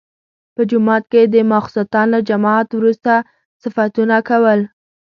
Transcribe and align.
په 0.55 0.61
جومات 0.69 1.03
کې 1.11 1.21
د 1.33 1.35
ماخستن 1.51 2.05
له 2.13 2.19
جماعت 2.29 2.67
وروسته 2.73 3.11
صفتونه 3.61 4.15
کول. 4.29 4.59